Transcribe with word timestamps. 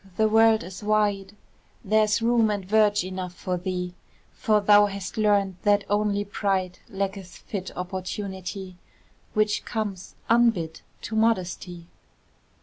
the 0.17 0.27
world 0.27 0.63
is 0.63 0.81
wide, 0.83 1.35
There's 1.85 2.23
room 2.23 2.49
and 2.49 2.65
verge 2.65 3.03
enough 3.03 3.35
for 3.35 3.55
thee; 3.55 3.93
For 4.33 4.59
thou 4.59 4.87
hast 4.87 5.15
learned 5.15 5.57
that 5.61 5.83
only 5.91 6.25
pride 6.25 6.79
Lacketh 6.89 7.37
fit 7.47 7.69
opportunity, 7.77 8.77
Which 9.35 9.63
comes 9.63 10.15
unbid 10.27 10.81
to 11.01 11.15
modesty. 11.15 11.85